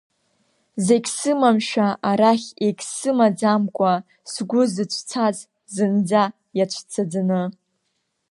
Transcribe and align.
Зегь 0.85 1.09
сымашәа, 1.17 1.87
арахь 2.09 2.47
егьсымаӡамкәа, 2.67 3.93
сгәы 4.31 4.61
зыцәцаз 4.73 5.37
зынӡа 5.73 6.23
иацәцаӡаны. 6.57 7.41